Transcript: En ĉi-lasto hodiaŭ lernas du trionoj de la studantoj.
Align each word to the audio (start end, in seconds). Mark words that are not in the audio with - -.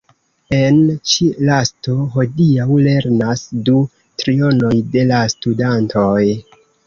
En 0.59 0.77
ĉi-lasto 1.09 1.93
hodiaŭ 2.15 2.65
lernas 2.87 3.43
du 3.69 3.77
trionoj 4.23 4.73
de 4.95 5.05
la 5.13 5.21
studantoj. 5.37 6.25